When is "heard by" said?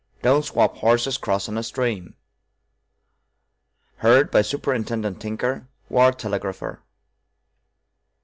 3.97-4.41